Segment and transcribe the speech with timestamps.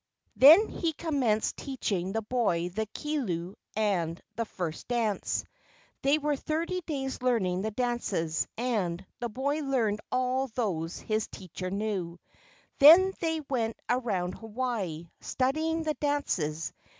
[0.35, 5.45] Then he commenced teaching the boy the kilu and the first dance.
[6.01, 11.73] They were thirty days learning the dances, and the boy learned all those his teachers
[11.73, 12.19] knew.
[12.79, 16.73] Then they went around Hawaii, studying the dances.